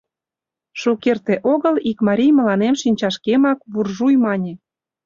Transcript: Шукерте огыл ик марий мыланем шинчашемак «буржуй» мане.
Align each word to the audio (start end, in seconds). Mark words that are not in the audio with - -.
Шукерте 0.81 1.35
огыл 1.53 1.75
ик 1.89 1.97
марий 2.07 2.33
мыланем 2.37 2.75
шинчашемак 2.81 3.59
«буржуй» 3.71 4.15
мане. 4.23 4.53